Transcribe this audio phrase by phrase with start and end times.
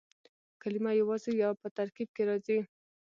[0.61, 2.59] کلیمه یوازي یا په ترکیب کښي راځي.